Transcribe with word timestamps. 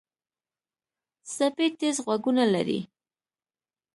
سپي 1.35 1.67
تیز 1.79 1.97
غوږونه 2.05 2.43
لري. 2.53 2.79